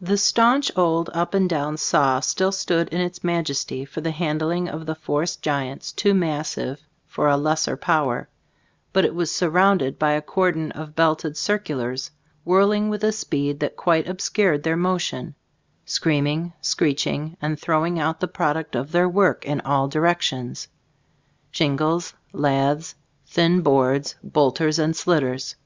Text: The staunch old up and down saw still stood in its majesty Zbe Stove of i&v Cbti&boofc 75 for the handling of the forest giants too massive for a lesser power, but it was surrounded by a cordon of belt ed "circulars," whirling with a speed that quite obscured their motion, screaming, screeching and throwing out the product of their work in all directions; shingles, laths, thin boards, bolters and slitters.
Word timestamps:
The 0.00 0.16
staunch 0.18 0.70
old 0.76 1.10
up 1.14 1.34
and 1.34 1.50
down 1.50 1.76
saw 1.76 2.20
still 2.20 2.52
stood 2.52 2.88
in 2.90 3.00
its 3.00 3.24
majesty 3.24 3.84
Zbe 3.84 3.88
Stove 3.88 3.88
of 3.88 3.88
i&v 3.88 3.88
Cbti&boofc 3.88 3.88
75 3.88 3.88
for 3.88 4.00
the 4.02 4.10
handling 4.12 4.68
of 4.68 4.86
the 4.86 4.94
forest 4.94 5.42
giants 5.42 5.90
too 5.90 6.14
massive 6.14 6.80
for 7.08 7.26
a 7.26 7.36
lesser 7.36 7.76
power, 7.76 8.28
but 8.92 9.04
it 9.04 9.16
was 9.16 9.34
surrounded 9.34 9.98
by 9.98 10.12
a 10.12 10.22
cordon 10.22 10.70
of 10.70 10.94
belt 10.94 11.24
ed 11.24 11.36
"circulars," 11.36 12.12
whirling 12.44 12.88
with 12.88 13.02
a 13.02 13.10
speed 13.10 13.58
that 13.58 13.76
quite 13.76 14.06
obscured 14.08 14.62
their 14.62 14.76
motion, 14.76 15.34
screaming, 15.84 16.52
screeching 16.60 17.36
and 17.42 17.58
throwing 17.58 17.98
out 17.98 18.20
the 18.20 18.28
product 18.28 18.76
of 18.76 18.92
their 18.92 19.08
work 19.08 19.44
in 19.44 19.60
all 19.62 19.88
directions; 19.88 20.68
shingles, 21.50 22.14
laths, 22.32 22.94
thin 23.26 23.60
boards, 23.60 24.14
bolters 24.22 24.78
and 24.78 24.94
slitters. 24.94 25.56